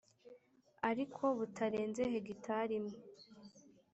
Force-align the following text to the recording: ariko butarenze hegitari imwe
ariko 0.89 1.23
butarenze 1.37 2.01
hegitari 2.13 2.73
imwe 2.79 2.97